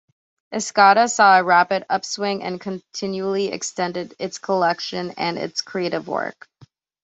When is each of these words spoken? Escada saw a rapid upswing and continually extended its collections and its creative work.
Escada 0.51 1.07
saw 1.07 1.37
a 1.37 1.43
rapid 1.43 1.85
upswing 1.87 2.41
and 2.41 2.59
continually 2.59 3.49
extended 3.51 4.15
its 4.17 4.39
collections 4.39 5.13
and 5.15 5.37
its 5.37 5.61
creative 5.61 6.07
work. 6.07 6.47